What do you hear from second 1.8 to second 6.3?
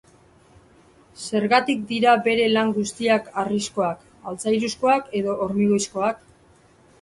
dira bere lan guztiak harrizkoak, altzairuzkoak edo hormigoizkoak?